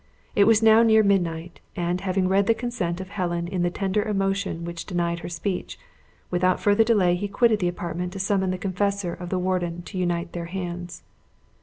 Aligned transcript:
It 0.35 0.45
was 0.45 0.63
now 0.63 0.81
near 0.81 1.03
midnight; 1.03 1.59
and 1.75 2.01
having 2.01 2.27
read 2.27 2.47
the 2.47 2.55
consent 2.55 2.99
of 2.99 3.09
Helen 3.09 3.47
in 3.47 3.61
the 3.61 3.69
tender 3.69 4.01
emotion 4.01 4.65
which 4.65 4.85
denied 4.87 5.19
her 5.19 5.29
speech, 5.29 5.77
without 6.31 6.59
further 6.59 6.83
delay 6.83 7.13
he 7.13 7.27
quitted 7.27 7.59
the 7.59 7.67
apartment 7.69 8.11
to 8.13 8.19
summon 8.19 8.49
the 8.49 8.57
confessor 8.57 9.13
of 9.13 9.29
the 9.29 9.37
warden 9.37 9.83
to 9.83 9.99
unite 9.99 10.31
their 10.33 10.45
hands. 10.45 11.03